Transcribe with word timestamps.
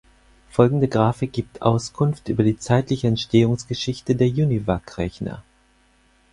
Folgende 0.49 0.87
Grafik 0.87 1.31
gibt 1.31 1.61
Auskunft 1.61 2.27
über 2.29 2.41
die 2.41 2.57
zeitliche 2.57 3.07
Entstehungsgeschichte 3.07 4.15
der 4.15 4.29
Univac 4.29 4.97
Rechner. 4.97 5.43